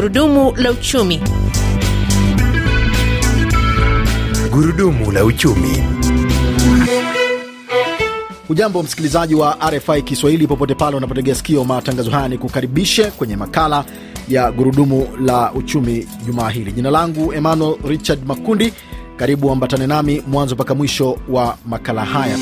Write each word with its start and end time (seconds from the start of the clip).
Gurudumu 0.00 0.52
la 0.56 0.70
uchumi. 0.70 1.20
Gurudumu 4.50 5.12
la 5.12 5.24
uchumi. 5.24 5.82
Ujambo 8.48 8.82
msikilizaji 8.82 9.34
wa 9.34 9.56
RFI 9.70 10.02
Kiswahili 10.02 10.46
popote 10.46 10.74
pale 10.74 10.96
unapotegea 10.96 11.34
sikio 11.34 11.64
matangazo 11.64 12.10
haya, 12.10 12.28
ni 12.28 12.38
kukaribishe 12.38 13.04
kwenye 13.04 13.36
makala 13.36 13.84
ya 14.28 14.52
gurudumu 14.52 15.08
la 15.20 15.52
uchumi 15.52 16.08
jumaa 16.26 16.50
hili. 16.50 16.72
Jina 16.72 16.90
langu 16.90 17.32
Emmanuel 17.32 17.76
Richard 17.84 18.26
Makundi. 18.26 18.72
Karibu 19.16 19.50
ambatane 19.50 19.86
nami 19.86 20.22
mwanzo 20.26 20.54
mpaka 20.54 20.74
mwisho 20.74 21.18
wa 21.28 21.56
makala 21.66 22.04
haya. 22.04 22.38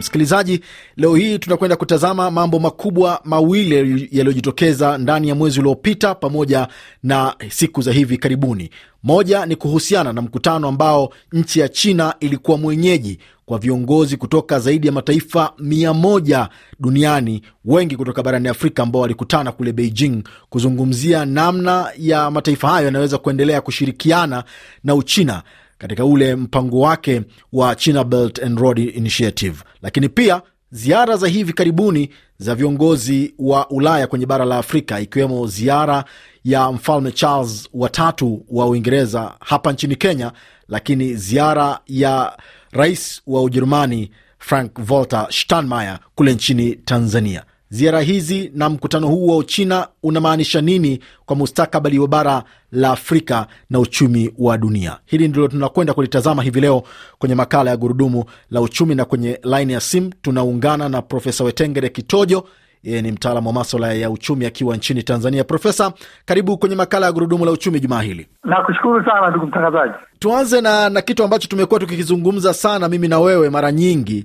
Msikilizaji, 0.00 0.60
leo 0.96 1.14
hii 1.14 1.38
tunakwenda 1.38 1.76
kutazama 1.76 2.30
mambo 2.30 2.58
makubwa 2.58 3.20
mawili 3.24 3.74
yaliyojitokeza 4.12 4.98
ndani 4.98 5.28
ya 5.28 5.34
mwezi 5.34 5.60
uliopita 5.60 6.14
pamoja 6.14 6.68
na 7.02 7.34
siku 7.48 7.82
za 7.82 7.92
hivi 7.92 8.18
karibuni. 8.18 8.70
Moja 9.02 9.46
ni 9.46 9.56
kuhusiana 9.56 10.12
na 10.12 10.22
mkutano 10.22 10.68
ambao 10.68 11.12
nchi 11.32 11.60
ya 11.60 11.68
China 11.68 12.14
ilikuwa 12.20 12.58
mwenyeji 12.58 13.18
kwa 13.46 13.58
viongozi 13.58 14.16
kutoka 14.16 14.58
zaidi 14.60 14.86
ya 14.86 14.92
mataifa 14.92 15.52
mia 15.58 15.94
moja 15.94 16.48
duniani, 16.80 17.42
wengi 17.64 17.96
kutoka 17.96 18.22
barani 18.22 18.48
Afrika 18.48 18.82
ambao 18.82 19.02
walikutana 19.02 19.52
kule 19.52 19.72
Beijing 19.72 20.22
kuzungumzia 20.48 21.24
namna 21.24 21.90
ya 21.98 22.30
mataifa 22.30 22.68
hayo 22.68 22.84
yanaweza 22.86 23.18
kuendelea 23.18 23.60
kushirikiana 23.60 24.44
na 24.84 24.94
Uchina 24.94 25.42
katika 25.80 26.04
ule 26.04 26.36
mpango 26.36 26.80
wake 26.80 27.22
wa 27.52 27.74
China 27.74 28.04
Belt 28.04 28.42
and 28.42 28.58
Road 28.58 28.78
Initiative, 28.94 29.62
lakini 29.82 30.08
pia 30.08 30.42
ziara 30.70 31.16
za 31.16 31.28
hivi 31.28 31.52
karibuni 31.52 32.10
za 32.38 32.54
viongozi 32.54 33.34
wa 33.38 33.70
Ulaya 33.70 34.06
kwenye 34.06 34.26
bara 34.26 34.44
la 34.44 34.58
Afrika, 34.58 35.00
ikiwemo 35.00 35.46
ziara 35.46 36.04
ya 36.44 36.72
mfalme 36.72 37.12
Charles 37.12 37.68
watatu 37.74 38.44
wa 38.50 38.66
Uingereza 38.66 39.34
hapa 39.40 39.72
nchini 39.72 39.96
Kenya, 39.96 40.32
lakini 40.68 41.14
ziara 41.14 41.78
ya 41.86 42.38
rais 42.72 43.22
wa 43.26 43.42
Ujerumani 43.42 44.10
Frank 44.38 44.78
Walter 44.90 45.26
Steinmeier 45.30 45.98
kule 46.14 46.34
nchini 46.34 46.74
Tanzania. 46.76 47.42
Ziara 47.72 48.00
hizi 48.00 48.50
na 48.54 48.68
mkutano 48.70 49.08
huu 49.08 49.26
wa 49.26 49.36
Uchina 49.36 49.88
unamaanisha 50.02 50.60
nini 50.60 51.00
kwa 51.26 51.36
mustakabali 51.36 51.98
wa 51.98 52.08
bara 52.08 52.42
la 52.72 52.90
Afrika 52.90 53.46
na 53.70 53.78
uchumi 53.78 54.34
wa 54.38 54.58
dunia? 54.58 54.98
Hili 55.06 55.28
ndilo 55.28 55.48
tunakwenda 55.48 55.94
kulitazama 55.94 56.42
hivi 56.42 56.60
leo 56.60 56.82
kwenye 57.18 57.34
makala 57.34 57.70
ya 57.70 57.76
Gurudumu 57.76 58.24
la 58.50 58.60
Uchumi, 58.60 58.94
na 58.94 59.04
kwenye 59.04 59.40
laini 59.42 59.72
ya 59.72 59.80
simu 59.80 60.12
tunaungana 60.22 60.88
na 60.88 61.02
Profesa 61.02 61.44
Wetengere 61.44 61.88
Kitojo. 61.88 62.44
Yeye 62.82 63.02
ni 63.02 63.12
mtaalamu 63.12 63.48
wa 63.48 63.52
maswala 63.54 63.92
ya 63.92 64.10
uchumi 64.10 64.46
akiwa 64.46 64.76
nchini 64.76 65.02
Tanzania. 65.02 65.44
Profesa, 65.44 65.92
karibu 66.24 66.58
kwenye 66.58 66.74
makala 66.76 67.06
ya 67.06 67.12
Gurudumu 67.12 67.44
la 67.44 67.50
Uchumi 67.50 67.80
jumaa 67.80 68.02
hili. 68.02 68.26
Nakushukuru 68.44 69.04
sana 69.04 69.30
ndugu 69.30 69.46
mtangazaji. 69.46 69.94
Tuanze 70.18 70.60
na, 70.60 70.88
na 70.88 71.02
kitu 71.02 71.24
ambacho 71.24 71.48
tumekuwa 71.48 71.80
tukikizungumza 71.80 72.54
sana 72.54 72.88
mimi 72.88 73.08
na 73.08 73.20
wewe 73.20 73.50
mara 73.50 73.72
nyingi 73.72 74.24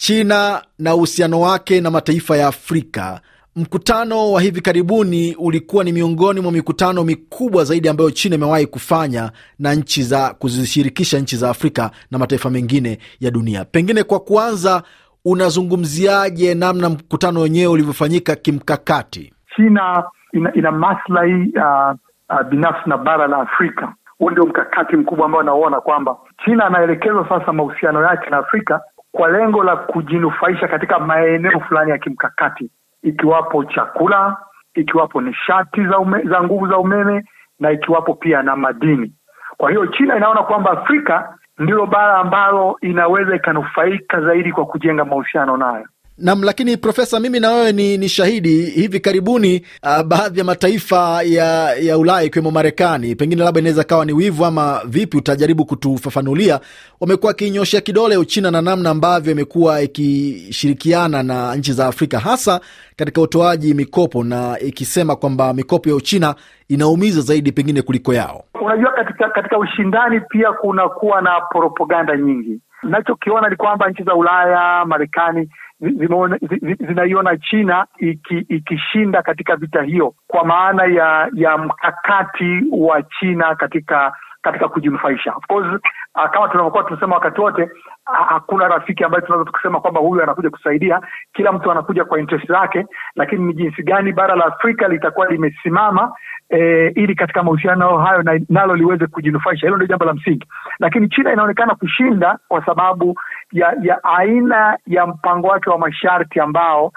China 0.00 0.62
na 0.78 0.94
uhusiano 0.94 1.40
wake 1.40 1.80
na 1.80 1.90
mataifa 1.90 2.36
ya 2.36 2.46
Afrika. 2.48 3.20
Mkutano 3.56 4.32
wa 4.32 4.40
hivi 4.42 4.60
karibuni 4.60 5.34
ulikuwa 5.38 5.84
ni 5.84 5.92
miongoni 5.92 6.40
mwa 6.40 6.52
mikutano 6.52 7.04
mikubwa 7.04 7.64
zaidi 7.64 7.88
ambayo 7.88 8.10
China 8.10 8.34
imewahi 8.34 8.66
kufanya 8.66 9.30
na 9.58 9.74
nchi 9.74 10.02
za 10.02 10.34
kuzishirikisha 10.38 11.18
nchi 11.18 11.36
za 11.36 11.50
Afrika 11.50 11.90
na 12.10 12.18
mataifa 12.18 12.50
mengine 12.50 12.98
ya 13.20 13.30
dunia. 13.30 13.64
Pengine 13.64 14.02
kwa 14.02 14.20
kuanza, 14.20 14.82
unazungumziaje 15.24 16.54
namna 16.54 16.88
mkutano 16.88 17.40
wenyewe 17.40 17.72
ulivyofanyika 17.72 18.36
kimkakati? 18.36 19.32
China 19.56 20.04
ina, 20.32 20.54
ina 20.54 20.72
maslahi 20.72 21.32
uh, 21.34 21.94
uh, 22.30 22.42
binafsi 22.50 22.88
na 22.90 22.98
bara 22.98 23.26
la 23.26 23.36
Afrika. 23.36 23.94
Huu 24.18 24.30
ndio 24.30 24.46
mkakati 24.46 24.96
mkubwa 24.96 25.26
ambao 25.26 25.40
anaona 25.40 25.80
kwamba 25.80 26.16
China 26.44 26.64
anaelekezwa 26.66 27.28
sasa 27.28 27.52
mahusiano 27.52 28.02
yake 28.02 28.30
na 28.30 28.36
Afrika 28.38 28.80
kwa 29.12 29.28
lengo 29.30 29.62
la 29.64 29.76
kujinufaisha 29.76 30.68
katika 30.68 30.98
maeneo 30.98 31.60
fulani 31.60 31.90
ya 31.90 31.98
kimkakati, 31.98 32.70
ikiwapo 33.02 33.64
chakula, 33.64 34.36
ikiwapo 34.74 35.20
nishati 35.20 35.86
za 35.86 35.98
ume, 35.98 36.22
za 36.22 36.42
nguvu 36.42 36.68
za 36.68 36.78
umeme 36.78 37.24
na 37.60 37.70
ikiwapo 37.70 38.14
pia 38.14 38.42
na 38.42 38.56
madini. 38.56 39.12
Kwa 39.56 39.70
hiyo 39.70 39.86
China 39.86 40.16
inaona 40.16 40.42
kwamba 40.42 40.70
Afrika 40.70 41.34
ndilo 41.58 41.86
bara 41.86 42.16
ambalo 42.18 42.76
inaweza 42.80 43.36
ikanufaika 43.36 44.20
zaidi 44.20 44.52
kwa 44.52 44.66
kujenga 44.66 45.04
mahusiano 45.04 45.56
nayo. 45.56 45.86
Nam, 46.22 46.42
lakini 46.42 46.76
Profesa, 46.76 47.20
mimi 47.20 47.40
na 47.40 47.50
wewe 47.50 47.72
ni, 47.72 47.98
ni 47.98 48.08
shahidi. 48.08 48.62
Hivi 48.62 49.00
karibuni 49.00 49.66
uh, 49.82 50.02
baadhi 50.02 50.38
ya 50.38 50.44
mataifa 50.44 51.22
ya, 51.22 51.74
ya 51.74 51.98
Ulaya 51.98 52.22
ikiwemo 52.22 52.50
Marekani, 52.50 53.14
pengine 53.16 53.44
labda 53.44 53.60
inaweza 53.60 53.84
kawa 53.84 54.04
ni 54.04 54.12
wivu 54.12 54.44
ama 54.44 54.80
vipi, 54.84 55.16
utajaribu 55.16 55.64
kutufafanulia, 55.64 56.60
wamekuwa 57.00 57.28
wakiinyoshea 57.30 57.80
kidole 57.80 58.16
Uchina 58.16 58.50
na 58.50 58.62
namna 58.62 58.90
ambavyo 58.90 59.32
imekuwa 59.32 59.82
ikishirikiana 59.82 61.22
na 61.22 61.54
nchi 61.56 61.72
za 61.72 61.86
Afrika 61.86 62.18
hasa 62.18 62.60
katika 62.96 63.20
utoaji 63.20 63.74
mikopo 63.74 64.24
na 64.24 64.58
ikisema 64.60 65.16
kwamba 65.16 65.54
mikopo 65.54 65.88
ya 65.88 65.94
Uchina 65.94 66.34
inaumiza 66.68 67.20
zaidi 67.20 67.52
pengine 67.52 67.82
kuliko 67.82 68.14
yao. 68.14 68.44
Unajua, 68.62 68.92
katika 68.92 69.28
katika 69.28 69.58
ushindani 69.58 70.20
pia 70.20 70.52
kunakuwa 70.52 71.20
na 71.22 71.40
propaganda 71.40 72.16
nyingi. 72.16 72.60
Nachokiona 72.82 73.48
ni 73.48 73.56
kwamba 73.56 73.90
nchi 73.90 74.02
za 74.02 74.14
Ulaya, 74.14 74.84
Marekani 74.84 75.48
zinaiona 75.80 77.36
China 77.36 77.86
iki, 77.98 78.38
ikishinda 78.38 79.22
katika 79.22 79.56
vita 79.56 79.82
hiyo 79.82 80.14
kwa 80.26 80.44
maana 80.44 80.84
ya 80.84 81.28
ya 81.34 81.58
mkakati 81.58 82.62
wa 82.72 83.02
China 83.02 83.54
katika 83.54 84.12
katika 84.42 84.68
kujinufaisha. 84.68 85.32
Of 85.34 85.46
course 85.46 85.80
kama 86.14 86.48
tunavyokuwa 86.48 86.84
tunasema 86.84 87.14
wakati 87.14 87.40
wote 87.40 87.68
hakuna 88.04 88.68
rafiki 88.68 89.04
ambaye 89.04 89.22
tunaweza 89.22 89.50
tukasema 89.50 89.80
kwamba 89.80 90.00
huyu 90.00 90.22
anakuja 90.22 90.50
kusaidia. 90.50 91.00
Kila 91.32 91.52
mtu 91.52 91.70
anakuja 91.72 92.04
kwa 92.04 92.20
interest 92.20 92.46
zake, 92.48 92.86
lakini 93.16 93.44
ni 93.44 93.54
jinsi 93.54 93.82
gani 93.82 94.12
bara 94.12 94.34
la 94.36 94.44
Afrika 94.44 94.88
litakuwa 94.88 95.26
limesimama 95.26 96.12
eh, 96.48 96.92
ili 96.96 97.14
katika 97.14 97.42
mahusiano 97.42 97.98
hayo 97.98 98.22
na, 98.22 98.40
nalo 98.48 98.76
liweze 98.76 99.06
kujinufaisha. 99.06 99.66
Hilo 99.66 99.76
ndio 99.76 99.86
jambo 99.88 100.04
la 100.04 100.14
msingi, 100.14 100.46
lakini 100.78 101.08
China 101.08 101.32
inaonekana 101.32 101.74
kushinda 101.74 102.38
kwa 102.48 102.64
sababu 102.66 103.14
ya 103.52 103.76
ya 103.82 104.04
aina 104.04 104.78
ya 104.86 105.06
mpango 105.06 105.46
wake 105.48 105.70
wa 105.70 105.78
masharti 105.78 106.40
ambao 106.40 106.92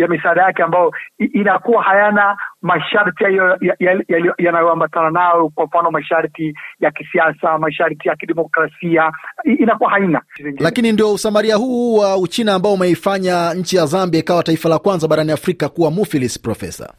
ya 0.00 0.08
misaada 0.08 0.42
yake 0.42 0.62
ambayo 0.62 0.92
inakuwa 1.18 1.82
hayana 1.82 2.36
masharti 2.62 3.24
yanayoambatana 4.38 5.10
nayo, 5.10 5.50
kwa 5.54 5.64
mfano 5.66 5.90
masharti 5.90 6.54
ya 6.80 6.90
kisiasa, 6.90 7.58
masharti 7.58 8.08
ya 8.08 8.16
kidemokrasia, 8.16 9.12
inakuwa 9.44 9.90
haina. 9.90 10.22
Lakini 10.58 10.92
ndio 10.92 11.12
usamaria 11.12 11.56
huu 11.56 11.96
wa 11.96 12.16
Uchina 12.16 12.54
ambao 12.54 12.72
umeifanya 12.72 13.54
nchi 13.54 13.76
ya 13.76 13.86
Zambia 13.86 14.20
ikawa 14.20 14.42
taifa 14.42 14.68
la 14.68 14.78
kwanza 14.78 15.08
barani 15.08 15.32
Afrika 15.32 15.68
kuwa 15.68 15.90
mufilis, 15.90 16.42
Profesa. 16.42 16.94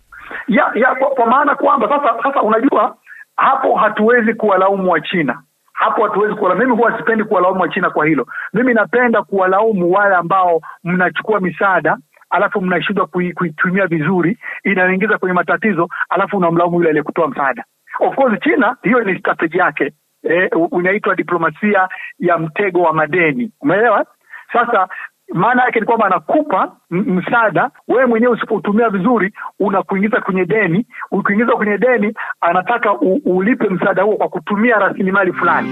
Ya, 0.48 0.72
ya 0.76 0.96
kwa, 0.96 1.08
kwa 1.10 1.26
maana 1.26 1.56
kwamba 1.56 1.90
sasa 1.90 2.24
sasa, 2.24 2.42
unajua 2.42 2.96
hapo 3.36 3.76
hatuwezi 3.76 4.34
kuwalaumu 4.34 4.92
wa 4.92 5.02
China 5.02 5.42
hapo 5.76 6.04
hatuwezi 6.04 6.36
kuwala. 6.36 6.56
Mimi 6.56 6.72
huwa 6.72 6.98
sipendi 6.98 7.24
kuwalaumu 7.24 7.62
wa 7.62 7.70
China 7.70 7.90
kwa 7.90 8.06
hilo. 8.06 8.28
Mimi 8.54 8.74
napenda 8.74 9.22
kuwalaumu 9.24 9.92
wale 9.92 10.16
ambao 10.16 10.62
mnachukua 10.84 11.40
misaada 11.40 11.98
alafu 12.36 12.62
mnashindwa 12.62 13.08
kuitumia 13.08 13.88
vizuri, 13.88 14.38
inaingiza 14.64 15.18
kwenye 15.18 15.34
matatizo, 15.34 15.88
alafu 16.10 16.38
unamlaumu 16.38 16.76
yule 16.78 16.90
aliyekutoa 16.90 17.28
msaada. 17.28 17.64
Of 18.00 18.16
course 18.16 18.40
China 18.44 18.78
hiyo 18.84 19.04
ni 19.04 19.20
strategy 19.20 19.58
yake, 19.58 19.92
eh, 20.24 20.50
unaitwa 20.72 21.16
diplomasia 21.16 21.88
ya 22.20 22.38
mtego 22.38 22.82
wa 22.82 22.94
madeni, 22.94 23.52
umeelewa? 23.62 24.06
Sasa 24.54 24.88
maana 25.34 25.64
yake 25.64 25.80
ni 25.80 25.86
kwamba 25.86 26.06
anakupa 26.06 26.72
msaada, 26.90 27.70
wewe 27.88 28.06
mwenyewe 28.06 28.34
usipotumia 28.34 28.90
vizuri 28.90 29.34
unakuingiza 29.60 30.22
kwenye 30.22 30.46
deni. 30.46 30.86
Ukiingiza 31.12 31.52
kwenye 31.52 31.78
deni, 31.78 32.14
anataka 32.42 32.94
ulipe 33.26 33.70
msaada 33.70 34.04
huo 34.04 34.16
kwa 34.18 34.30
kutumia 34.30 34.80
rasilimali 34.80 35.34
fulani. 35.34 35.70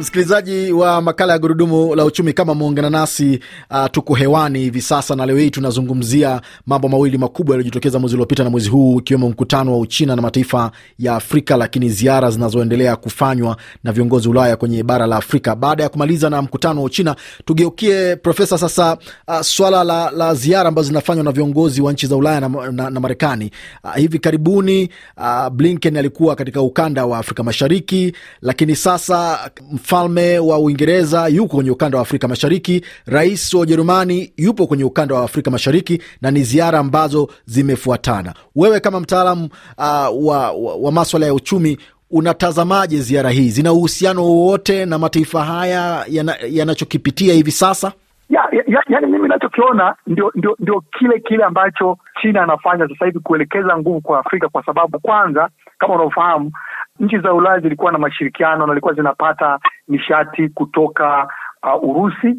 Msikilizaji 0.00 0.72
wa 0.72 1.02
makala 1.02 1.32
ya 1.32 1.38
gurudumu 1.38 1.94
la 1.94 2.04
uchumi, 2.04 2.32
kama 2.32 2.54
muungana 2.54 2.90
nasi 2.90 3.40
uh, 3.70 3.86
tuko 3.92 4.14
hewani 4.14 4.58
hivi 4.58 4.80
sasa, 4.82 5.16
na 5.16 5.26
leo 5.26 5.36
hii 5.36 5.50
tunazungumzia 5.50 6.40
mambo 6.66 6.88
mawili 6.88 7.18
makubwa 7.18 7.54
yaliyojitokeza 7.54 7.98
mwezi 7.98 8.14
uliopita 8.14 8.44
na 8.44 8.50
mwezi 8.50 8.68
huu, 8.68 8.98
ikiwemo 8.98 9.28
mkutano 9.28 9.72
wa 9.72 9.78
Uchina 9.78 10.16
na 10.16 10.22
mataifa 10.22 10.70
ya 10.98 11.14
Afrika, 11.16 11.56
lakini 11.56 11.88
ziara 11.90 12.30
zinazoendelea 12.30 12.96
kufanywa 12.96 13.56
na 13.84 13.92
viongozi 13.92 14.28
Ulaya 14.28 14.56
kwenye 14.56 14.82
bara 14.82 15.06
la 15.06 15.16
Afrika. 15.16 15.56
Baada 15.56 15.82
ya 15.82 15.88
kumaliza 15.88 16.30
na 16.30 16.42
mkutano 16.42 16.80
wa 16.80 16.86
Uchina, 16.86 17.16
tugeukie 17.44 18.16
Profesa 18.16 18.58
sasa 18.58 18.96
uh, 19.28 19.40
swala 19.40 19.84
la, 19.84 20.10
la 20.10 20.34
ziara 20.34 20.68
ambazo 20.68 20.88
zinafanywa 20.88 21.24
na 21.24 21.32
viongozi 21.32 21.82
wa 21.82 21.92
nchi 21.92 22.06
za 22.06 22.16
Ulaya 22.16 22.40
na, 22.40 22.48
na, 22.72 22.90
na 22.90 23.00
Marekani. 23.00 23.50
Uh, 23.84 23.94
hivi 23.94 24.18
karibuni 24.18 24.88
uh, 25.16 25.48
Blinken 25.48 25.96
alikuwa 25.96 26.36
katika 26.36 26.62
ukanda 26.62 27.06
wa 27.06 27.18
Afrika 27.18 27.42
Mashariki, 27.42 28.12
lakini 28.42 28.76
sasa 28.76 29.50
mfalme 29.88 30.38
wa 30.38 30.58
Uingereza 30.58 31.26
yuko 31.28 31.56
kwenye 31.56 31.70
ukanda 31.70 31.98
wa 31.98 32.02
Afrika 32.02 32.28
Mashariki, 32.28 32.84
rais 33.06 33.54
wa 33.54 33.60
Ujerumani 33.60 34.32
yupo 34.36 34.66
kwenye 34.66 34.84
ukanda 34.84 35.14
wa 35.14 35.24
Afrika 35.24 35.50
Mashariki, 35.50 36.02
na 36.22 36.30
ni 36.30 36.42
ziara 36.42 36.78
ambazo 36.78 37.28
zimefuatana. 37.46 38.34
Wewe 38.56 38.80
kama 38.80 39.00
mtaalamu 39.00 39.44
uh, 39.78 39.84
wa, 40.28 40.50
wa, 40.52 40.74
wa 40.76 40.92
maswala 40.92 41.26
ya 41.26 41.34
uchumi 41.34 41.78
unatazamaje 42.10 42.96
ziara 42.98 43.30
hii? 43.30 43.48
Zina 43.48 43.72
uhusiano 43.72 44.24
wowote 44.24 44.86
na 44.86 44.98
mataifa 44.98 45.44
haya 45.44 46.04
yanachokipitia 46.50 47.26
yana 47.26 47.36
hivi 47.36 47.50
sasa? 47.50 47.92
ya, 48.30 48.48
ya, 48.52 48.64
ya, 48.66 48.82
yani 48.88 49.06
mimi 49.06 49.28
nachokiona 49.28 49.94
ndio, 50.06 50.32
ndio, 50.34 50.56
ndio 50.58 50.80
kile 50.98 51.20
kile 51.20 51.44
ambacho 51.44 51.98
China 52.22 52.42
anafanya 52.42 52.88
sasa 52.88 53.04
hivi 53.06 53.18
kuelekeza 53.20 53.78
nguvu 53.78 54.00
kwa 54.00 54.18
Afrika, 54.20 54.48
kwa 54.48 54.64
sababu 54.64 55.00
kwanza, 55.00 55.48
kama 55.78 55.94
unavyofahamu, 55.94 56.52
nchi 57.00 57.18
za 57.18 57.32
Ulaya 57.34 57.60
zilikuwa 57.60 57.92
na 57.92 57.98
mashirikiano 57.98 58.66
na 58.66 58.72
zilikuwa 58.72 58.94
zinapata 58.94 59.58
nishati 59.88 60.48
kutoka 60.48 61.28
uh, 61.62 61.88
Urusi, 61.90 62.36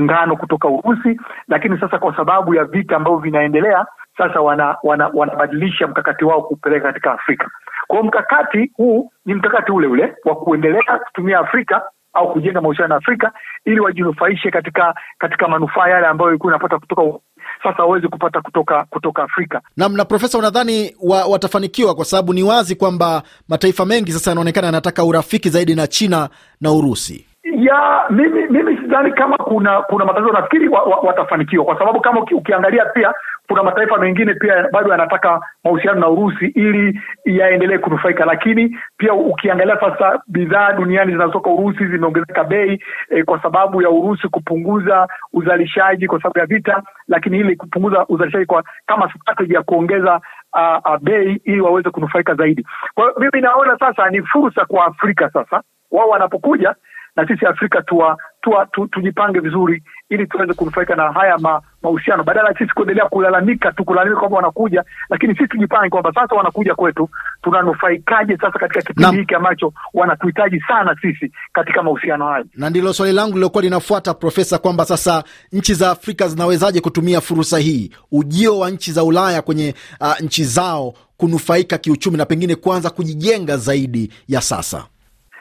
ngano 0.00 0.36
kutoka 0.36 0.68
Urusi, 0.68 1.20
lakini 1.48 1.78
sasa 1.80 1.98
kwa 1.98 2.16
sababu 2.16 2.54
ya 2.54 2.64
vita 2.64 2.96
ambavyo 2.96 3.18
vinaendelea 3.18 3.86
sasa 4.18 4.40
wana, 4.40 4.76
wana, 4.82 5.10
wanabadilisha 5.14 5.86
mkakati 5.86 6.24
wao 6.24 6.42
kupeleka 6.42 6.86
katika 6.86 7.12
Afrika. 7.12 7.50
Kwa 7.86 7.96
hiyo 7.98 8.08
mkakati 8.08 8.70
huu 8.76 9.10
ni 9.26 9.34
mkakati 9.34 9.72
ule 9.72 9.86
ule 9.86 10.16
wa 10.24 10.36
kuendelea 10.36 10.98
kutumia 11.06 11.38
Afrika 11.38 11.82
au 12.12 12.32
kujenga 12.32 12.60
mahusiano 12.60 12.88
na 12.88 12.96
Afrika 12.96 13.32
ili 13.64 13.80
wajinufaishe 13.80 14.50
katika 14.50 14.94
katika 15.18 15.48
manufaa 15.48 15.88
yale 15.88 16.06
ambayo 16.06 16.30
ilikuwa 16.30 16.52
inapata 16.52 16.78
kutoka 16.78 17.18
sasa 17.62 17.82
waweze 17.82 18.08
kupata 18.08 18.40
kutoka 18.40 18.84
kutoka 18.90 19.22
Afrika. 19.22 19.60
Naam. 19.76 19.96
Na 19.96 20.04
Profesa, 20.04 20.38
unadhani 20.38 20.96
wa, 21.02 21.24
watafanikiwa? 21.24 21.94
Kwa 21.94 22.04
sababu 22.04 22.32
ni 22.32 22.42
wazi 22.42 22.76
kwamba 22.76 23.22
mataifa 23.48 23.86
mengi 23.86 24.12
sasa 24.12 24.30
yanaonekana 24.30 24.66
yanataka 24.66 25.04
urafiki 25.04 25.48
zaidi 25.48 25.74
na 25.74 25.86
China 25.86 26.28
na 26.60 26.72
Urusi. 26.72 27.26
Ya 27.44 28.04
mimi 28.10 28.46
mimi 28.48 28.76
sidhani 28.76 29.12
kama 29.12 29.36
kuna 29.38 29.82
kuna 29.82 30.04
matatizo, 30.04 30.32
nafikiri 30.32 30.68
wa, 30.68 30.82
wa, 30.82 30.96
watafanikiwa 30.96 31.64
kwa 31.64 31.78
sababu 31.78 32.00
kama 32.00 32.20
ukiangalia 32.20 32.84
pia 32.84 33.12
kuna 33.48 33.62
mataifa 33.62 33.98
mengine 33.98 34.34
pia 34.34 34.68
bado 34.72 34.90
yanataka 34.90 35.40
mahusiano 35.64 36.00
na 36.00 36.08
Urusi 36.08 36.46
ili 36.46 37.00
yaendelee 37.24 37.78
kunufaika, 37.78 38.24
lakini 38.24 38.78
pia 38.96 39.14
ukiangalia 39.14 39.80
sasa 39.80 40.22
bidhaa 40.26 40.72
duniani 40.72 41.12
zinazotoka 41.12 41.50
Urusi 41.50 41.86
zimeongezeka 41.86 42.44
bei 42.44 42.82
e, 43.10 43.22
kwa 43.24 43.42
sababu 43.42 43.82
ya 43.82 43.90
Urusi 43.90 44.28
kupunguza 44.28 45.08
uzalishaji 45.32 46.06
kwa 46.06 46.18
sababu 46.22 46.38
ya 46.38 46.46
vita, 46.46 46.82
lakini 47.08 47.38
ili 47.38 47.56
kupunguza 47.56 48.06
uzalishaji 48.08 48.46
kwa 48.46 48.64
kama 48.86 49.12
strategy 49.12 49.54
ya 49.54 49.62
kuongeza 49.62 50.20
uh, 50.54 50.92
uh, 50.92 50.98
bei 51.00 51.40
ili 51.44 51.60
waweze 51.60 51.90
kunufaika 51.90 52.34
zaidi. 52.34 52.66
Kwa 52.94 53.04
hiyo 53.04 53.16
mimi 53.20 53.40
naona 53.42 53.78
sasa 53.78 54.10
ni 54.10 54.22
fursa 54.22 54.64
kwa 54.64 54.86
Afrika 54.86 55.30
sasa 55.30 55.62
wao 55.90 56.08
wanapokuja 56.08 56.74
na 57.16 57.26
sisi 57.26 57.46
Afrika 57.46 57.82
tuwa, 57.82 58.18
tuwa, 58.42 58.66
tu, 58.66 58.86
tujipange 58.86 59.40
vizuri 59.40 59.82
ili 60.10 60.26
tuweze 60.26 60.54
kunufaika 60.54 60.96
na 60.96 61.12
haya 61.12 61.38
ma, 61.38 61.62
mahusiano. 61.82 62.24
Badala 62.24 62.48
ya 62.48 62.58
sisi 62.58 62.72
kuendelea 62.74 63.04
kulalamika 63.08 63.72
tu 63.72 63.84
kulalamika 63.84 64.20
kwamba 64.20 64.36
wanakuja, 64.36 64.84
lakini 65.10 65.34
sisi 65.34 65.48
tujipange 65.48 65.88
kwamba 65.88 66.12
sasa 66.14 66.34
wanakuja 66.34 66.74
kwetu, 66.74 67.08
tunanufaikaje 67.42 68.36
sasa 68.36 68.58
katika 68.58 68.82
kipindi 68.82 69.16
hiki 69.16 69.34
ambacho 69.34 69.72
wanatuhitaji 69.94 70.60
sana 70.68 70.96
sisi 71.02 71.32
katika 71.52 71.82
mahusiano 71.82 72.26
hayo. 72.26 72.44
Na 72.56 72.70
ndilo 72.70 72.92
swali 72.92 73.12
langu 73.12 73.34
lilokuwa 73.34 73.62
linafuata, 73.62 74.14
Profesa, 74.14 74.58
kwamba 74.58 74.84
sasa 74.84 75.24
nchi 75.52 75.74
za 75.74 75.90
Afrika 75.90 76.28
zinawezaje 76.28 76.80
kutumia 76.80 77.20
fursa 77.20 77.58
hii, 77.58 77.90
ujio 78.12 78.58
wa 78.58 78.70
nchi 78.70 78.92
za 78.92 79.04
Ulaya 79.04 79.42
kwenye 79.42 79.74
uh, 80.00 80.20
nchi 80.20 80.44
zao 80.44 80.94
kunufaika 81.16 81.78
kiuchumi 81.78 82.16
na 82.16 82.26
pengine 82.26 82.54
kuanza 82.54 82.90
kujijenga 82.90 83.56
zaidi 83.56 84.12
ya 84.28 84.40
sasa 84.40 84.84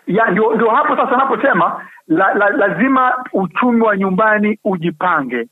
ya 0.07 0.31
ndio, 0.31 0.56
ndio 0.56 0.69
hapo 0.69 0.95
sasa 0.95 1.18
naposema 1.18 1.86
la, 2.07 2.33
la, 2.33 2.50
lazima 2.50 3.25
uchumi 3.33 3.81
wa 3.81 3.98
nyumbani 3.98 4.59
ujipange. 4.63 5.48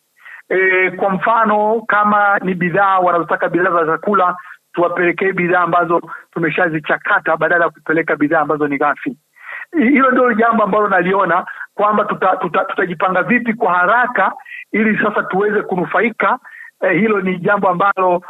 E, 0.49 0.91
kwa 0.91 1.09
mfano 1.09 1.81
kama 1.87 2.37
ni 2.39 2.53
bidhaa 2.53 2.99
wanazotaka 2.99 3.49
bidhaa 3.49 3.85
za 3.85 3.85
chakula, 3.85 4.35
tuwapelekee 4.73 5.31
bidhaa 5.31 5.59
ambazo 5.61 6.01
tumeshazichakata 6.31 7.37
badala 7.37 7.65
ya 7.65 7.69
kupeleka 7.71 8.15
bidhaa 8.15 8.39
ambazo 8.39 8.67
ni 8.67 8.77
ghafi. 8.77 9.17
Hilo 9.77 10.11
ndio 10.11 10.33
jambo 10.33 10.63
ambalo 10.63 10.87
naliona 10.87 11.45
kwamba 11.73 12.05
tutajipanga 12.05 12.37
tuta, 12.37 12.65
tuta 13.05 13.23
vipi 13.23 13.53
kwa 13.53 13.73
haraka 13.73 14.33
ili 14.71 14.97
sasa 15.03 15.23
tuweze 15.23 15.61
kunufaika. 15.61 16.39
Eh, 16.81 16.91
hilo 16.99 17.21
ni 17.21 17.37
jambo 17.39 17.69
ambalo 17.69 18.21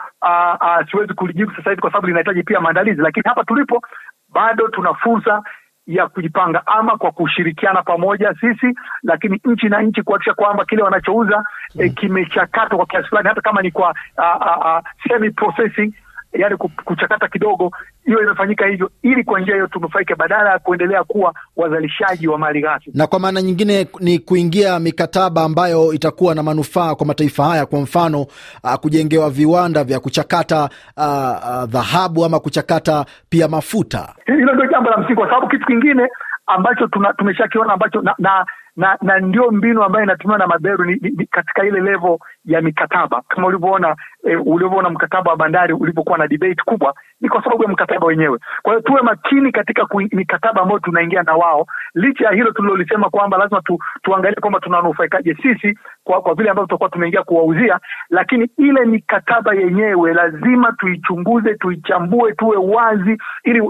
siwezi 0.92 1.13
kulijibu 1.13 1.51
sasa 1.56 1.69
hivi 1.69 1.81
kwa 1.81 1.92
sababu 1.92 2.07
linahitaji 2.07 2.44
pia 2.44 2.60
maandalizi, 2.60 3.01
lakini 3.01 3.24
hapa 3.27 3.44
tulipo 3.44 3.81
bado 4.30 4.68
tuna 4.68 4.94
fursa 4.94 5.44
ya 5.90 6.08
kujipanga 6.08 6.68
ama 6.68 6.98
kwa 6.98 7.12
kushirikiana 7.12 7.82
pamoja 7.82 8.34
sisi, 8.42 8.76
lakini 9.04 9.42
nchi 9.46 9.70
na 9.70 9.82
nchi 9.82 10.02
kuhakikisha 10.04 10.34
kwamba 10.34 10.66
kile 10.66 10.84
wanachouza 10.84 11.44
e, 11.80 11.90
kimechakatwa 11.90 12.78
kwa 12.78 12.86
kiasi 12.86 13.08
fulani, 13.10 13.28
hata 13.30 13.42
kama 13.42 13.62
ni 13.62 13.72
kwa 13.72 13.96
semi 15.08 15.32
processing, 15.32 15.94
yani 16.34 16.58
kuchakata 16.86 17.28
kidogo, 17.28 17.72
hiyo 18.06 18.22
imefanyika 18.24 18.66
hivyo, 18.68 18.92
ili 19.02 19.24
kwa 19.24 19.40
njia 19.40 19.54
hiyo 19.54 19.68
tunufaike, 19.68 20.16
badala 20.16 20.50
ya 20.52 20.60
kuendelea 20.60 21.04
kuwa 21.04 21.34
wazalishaji 21.58 22.28
wa 22.28 22.38
mali 22.38 22.62
ghafi. 22.62 22.92
Na 22.94 23.08
kwa 23.08 23.20
maana 23.20 23.42
nyingine 23.42 23.88
ni 24.00 24.20
kuingia 24.20 24.80
mikataba 24.80 25.44
ambayo 25.44 25.94
itakuwa 25.94 26.36
na 26.36 26.44
manufaa 26.44 26.96
kwa 26.96 27.06
mataifa 27.06 27.44
haya, 27.46 27.66
kwa 27.66 27.80
mfano 27.80 28.22
uh, 28.64 28.74
kujengewa 28.76 29.30
viwanda 29.30 29.84
vya 29.84 30.00
kuchakata 30.00 30.70
dhahabu 31.68 32.20
uh, 32.20 32.20
uh, 32.20 32.26
ama 32.26 32.40
kuchakata 32.40 33.06
pia 33.30 33.48
mafuta. 33.48 34.14
Hilo 34.26 34.54
ndio 34.54 34.66
jambo 34.72 34.90
la 34.90 34.98
msingi, 34.98 35.16
kwa 35.16 35.28
sababu 35.28 35.48
kitu 35.48 35.66
kingine 35.66 36.08
ambacho 36.48 36.88
tumeshakiona 37.18 37.74
ambacho 37.74 38.02
na, 38.02 38.16
na 38.18 38.46
na 38.80 38.98
na 39.02 39.20
ndio 39.20 39.52
mbinu 39.52 39.84
ambayo 39.84 40.04
inatumiwa 40.06 40.38
na 40.40 40.48
maberu 40.48 40.86
ni, 40.86 40.96
ni, 41.02 41.26
katika 41.26 41.66
ile 41.66 41.80
level 41.81 42.18
ya 42.46 42.62
mikataba. 42.62 43.22
Kama 43.28 43.48
ulivyoona 43.48 43.96
e, 44.24 44.36
ulivyoona 44.36 44.90
mkataba 44.90 45.32
wa 45.32 45.38
bandari 45.38 45.74
ulivyokuwa 45.74 46.18
na 46.18 46.28
debate 46.28 46.62
kubwa, 46.66 46.94
ni 47.22 47.30
kwa 47.30 47.44
sababu 47.44 47.64
ya 47.64 47.70
mkataba 47.70 48.08
wenyewe. 48.08 48.40
Kwa 48.62 48.74
hiyo 48.74 48.82
tuwe 48.82 49.02
makini 49.02 49.52
katika 49.52 49.88
mikataba 50.12 50.62
ambayo 50.62 50.80
tunaingia 50.80 51.24
na 51.24 51.34
wao, 51.36 51.66
licha 51.94 52.26
ya 52.26 52.32
hilo 52.32 52.52
tulilolisema 52.52 53.10
kwamba 53.10 53.38
lazima 53.38 53.62
tu, 53.62 53.80
tuangalie 54.04 54.36
kwamba 54.42 54.60
tunanufaikaje 54.60 55.36
sisi 55.36 55.78
kwa, 56.04 56.22
kwa 56.22 56.34
vile 56.36 56.50
ambavyo 56.50 56.66
tutakuwa 56.68 56.90
tumeingia 56.90 57.24
kuwauzia, 57.24 57.80
lakini 58.10 58.50
ile 58.58 58.86
mikataba 58.86 59.54
yenyewe 59.56 60.14
lazima 60.14 60.72
tuichunguze, 60.72 61.56
tuichambue, 61.56 62.34
tuwe 62.34 62.58
wazi, 62.58 63.18
ili 63.44 63.62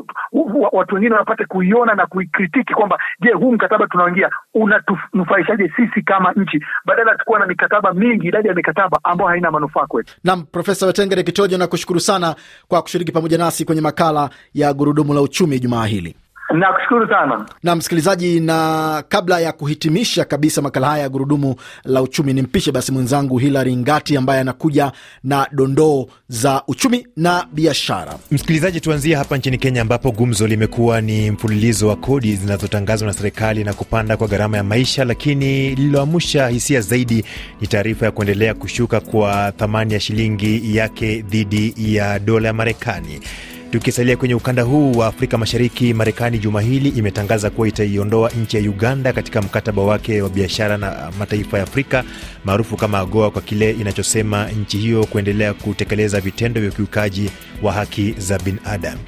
watu 0.72 0.96
wengine 0.96 1.16
wapate 1.16 1.46
kuiona 1.46 1.96
na 1.96 2.06
kuikritiki 2.06 2.74
kwamba 2.74 2.98
je, 3.20 3.32
huu 3.32 3.52
mkataba 3.52 3.88
tunaoingia 3.88 4.30
unatunufaishaje 4.54 5.72
sisi 5.76 6.02
kama 6.02 6.32
nchi, 6.32 6.66
badala 6.86 7.12
ya 7.12 7.18
tukuwa 7.18 7.40
na 7.40 7.46
mikataba 7.46 7.94
mingi, 7.94 8.28
idadi 8.28 8.48
ya 8.48 8.54
mikataba 8.60 9.00
ambayo 9.04 9.30
haina 9.30 9.52
manufaa 9.52 9.86
kwetu. 9.88 10.14
Naam, 10.24 10.44
Profesa 10.44 10.86
Wetengere 10.86 11.24
Kitojo, 11.24 11.58
nakushukuru 11.58 12.00
sana 12.00 12.36
kwa 12.68 12.82
kushiriki 12.82 13.12
pamoja 13.12 13.38
nasi 13.38 13.66
kwenye 13.66 13.82
makala 13.82 14.30
ya 14.54 14.74
Gurudumu 14.74 15.14
la 15.14 15.22
Uchumi 15.22 15.60
jumaa 15.60 15.86
hili. 15.86 16.16
Nakushukuru 16.54 17.08
sana 17.08 17.46
na 17.64 17.76
msikilizaji, 17.76 18.40
na 18.40 19.04
kabla 19.10 19.40
ya 19.40 19.52
kuhitimisha 19.52 20.26
kabisa 20.26 20.62
makala 20.62 20.88
haya 20.88 21.04
ya 21.04 21.10
gurudumu 21.10 21.56
la 21.84 22.02
uchumi, 22.02 22.34
ni 22.34 22.42
mpishe 22.42 22.72
basi 22.72 22.92
mwenzangu 22.92 23.38
Hilary 23.38 23.76
Ngati 23.78 24.18
ambaye 24.18 24.42
anakuja 24.42 24.92
na 25.24 25.48
dondoo 25.52 26.06
za 26.28 26.64
uchumi 26.68 27.08
na 27.18 27.46
biashara. 27.54 28.14
Msikilizaji, 28.32 28.82
tuanzie 28.82 29.16
hapa 29.16 29.38
nchini 29.38 29.58
Kenya 29.58 29.82
ambapo 29.82 30.12
gumzo 30.12 30.48
limekuwa 30.48 31.02
ni 31.02 31.32
mfululizo 31.32 31.88
wa 31.88 31.96
kodi 31.96 32.36
zinazotangazwa 32.36 33.08
na 33.08 33.14
serikali 33.14 33.64
na 33.64 33.74
kupanda 33.74 34.18
kwa 34.18 34.28
gharama 34.28 34.58
ya 34.58 34.64
maisha, 34.64 35.06
lakini 35.06 35.70
lililoamsha 35.76 36.48
hisia 36.48 36.82
zaidi 36.82 37.26
ni 37.62 37.68
taarifa 37.68 38.06
ya 38.06 38.12
kuendelea 38.12 38.54
kushuka 38.54 39.00
kwa 39.00 39.52
thamani 39.52 39.94
ya 39.94 40.00
shilingi 40.00 40.76
yake 40.78 41.22
dhidi 41.22 41.74
ya 41.78 42.20
dola 42.20 42.48
ya 42.48 42.54
Marekani. 42.54 43.20
Tukisalia 43.72 44.18
kwenye 44.18 44.36
ukanda 44.36 44.64
huu 44.64 44.92
wa 44.92 45.08
Afrika 45.08 45.38
Mashariki, 45.38 45.94
Marekani 45.94 46.40
juma 46.40 46.62
hili 46.62 46.90
imetangaza 46.90 47.50
kuwa 47.50 47.68
itaiondoa 47.68 48.30
nchi 48.30 48.58
ya 48.58 48.64
Uganda 48.64 49.14
katika 49.14 49.42
mkataba 49.42 49.82
wake 49.84 50.22
wa 50.22 50.30
biashara 50.30 50.78
na 50.78 51.12
mataifa 51.20 51.58
ya 51.58 51.64
Afrika 51.64 52.04
maarufu 52.46 52.78
kama 52.78 53.00
AGOA 53.00 53.32
kwa 53.32 53.42
kile 53.42 53.72
inachosema 53.72 54.48
nchi 54.50 54.78
hiyo 54.78 55.06
kuendelea 55.06 55.54
kutekeleza 55.54 56.22
vitendo 56.22 56.62
vya 56.62 56.70
ukiukaji 56.70 57.30
wa 57.62 57.74
haki 57.74 58.16
za 58.18 58.40
binadamu. 58.40 59.00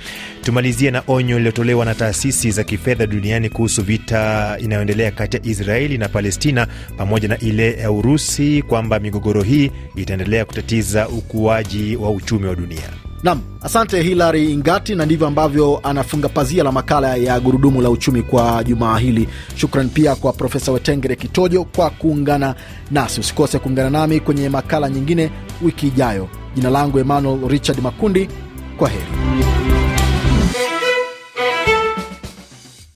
Tumalizie 0.43 0.91
na 0.91 1.03
onyo 1.07 1.35
lililotolewa 1.37 1.85
na 1.85 1.95
taasisi 1.95 2.51
za 2.51 2.63
kifedha 2.63 3.07
duniani 3.07 3.49
kuhusu 3.49 3.81
vita 3.83 4.57
inayoendelea 4.59 5.11
kati 5.11 5.37
ya 5.37 5.43
Israeli 5.45 5.97
na 5.97 6.09
Palestina 6.09 6.67
pamoja 6.97 7.27
na 7.27 7.37
ile 7.39 7.73
ya 7.73 7.91
Urusi 7.91 8.61
kwamba 8.61 8.99
migogoro 8.99 9.41
hii 9.43 9.71
itaendelea 9.95 10.45
kutatiza 10.45 11.09
ukuaji 11.09 11.95
wa 11.95 12.11
uchumi 12.11 12.47
wa 12.47 12.55
dunia. 12.55 13.10
Nam, 13.23 13.39
asante 13.61 14.01
Hilary 14.01 14.51
Ingati, 14.53 14.95
na 14.95 15.05
ndivyo 15.05 15.27
ambavyo 15.27 15.79
anafunga 15.83 16.29
pazia 16.29 16.63
la 16.63 16.71
makala 16.71 17.15
ya 17.15 17.39
gurudumu 17.39 17.81
la 17.81 17.89
uchumi 17.89 18.21
kwa 18.23 18.63
jumaa 18.63 18.97
hili. 18.97 19.27
Shukran 19.55 19.89
pia 19.89 20.15
kwa 20.15 20.33
Profesa 20.33 20.71
Wetengere 20.71 21.15
Kitojo 21.15 21.63
kwa 21.63 21.89
kuungana 21.89 22.55
nasi. 22.91 23.19
Usikose 23.19 23.59
kuungana 23.59 23.89
nami 23.89 24.19
kwenye 24.19 24.49
makala 24.49 24.89
nyingine 24.89 25.31
wiki 25.61 25.87
ijayo. 25.87 26.27
Jina 26.55 26.69
langu 26.69 26.99
Emmanuel 26.99 27.47
Richard 27.47 27.79
Makundi, 27.81 28.29
kwa 28.77 28.89
heri. 28.89 29.05